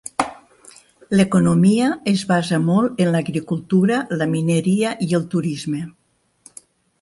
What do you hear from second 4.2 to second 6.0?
la mineria i el turisme.